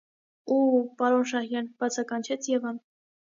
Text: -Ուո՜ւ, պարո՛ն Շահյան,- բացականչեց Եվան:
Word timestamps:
-Ուո՜ւ, 0.53 0.77
պարո՛ն 1.01 1.27
Շահյան,- 1.33 1.69
բացականչեց 1.83 2.47
Եվան: 2.55 2.81